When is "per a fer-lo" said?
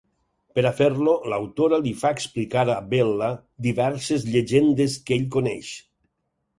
0.53-1.13